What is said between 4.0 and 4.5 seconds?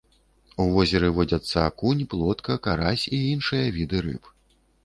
рыб.